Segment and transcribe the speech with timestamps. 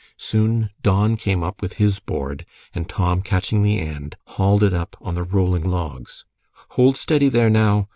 [0.17, 4.97] Soon Don came up with his board, and Tom, catching the end, hauled it up
[4.99, 6.25] on the rolling logs.
[6.69, 7.87] "Hold steady there now!"